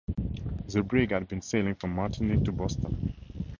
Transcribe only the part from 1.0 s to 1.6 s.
had been